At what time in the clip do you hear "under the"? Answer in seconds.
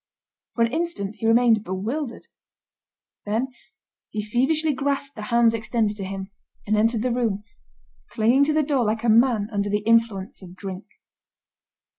9.51-9.83